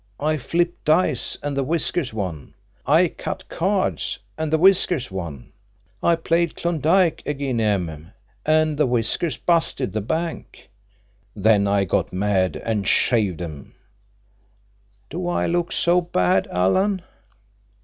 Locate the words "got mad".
11.83-12.57